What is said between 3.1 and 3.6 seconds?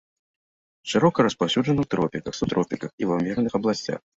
ва ўмераных